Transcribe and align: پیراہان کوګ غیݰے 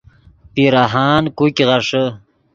پیراہان 0.53 1.23
کوګ 1.37 1.57
غیݰے 1.69 2.03